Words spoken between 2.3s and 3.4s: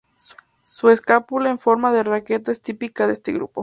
es típica de este